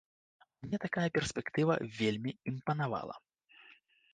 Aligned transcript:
Мне 0.61 0.77
такая 0.85 1.09
перспектыва 1.17 1.75
вельмі 1.99 2.31
імпанавала. 2.53 3.15